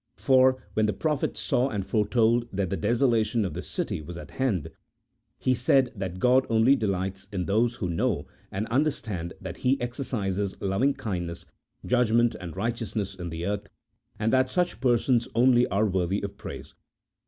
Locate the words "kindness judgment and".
10.95-12.57